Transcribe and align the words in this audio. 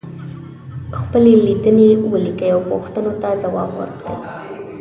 خپلې 0.99 1.31
لیدنې 1.45 1.89
ولیکئ 2.11 2.49
او 2.55 2.61
پوښتنو 2.71 3.11
ته 3.21 3.27
ځواب 3.41 3.69
ورکړئ. 3.79 4.17